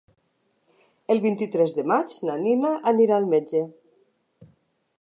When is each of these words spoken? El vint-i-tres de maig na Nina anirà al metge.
El 1.15 1.19
vint-i-tres 1.25 1.75
de 1.79 1.85
maig 1.91 2.15
na 2.29 2.37
Nina 2.45 2.73
anirà 2.93 3.19
al 3.19 3.29
metge. 3.35 3.65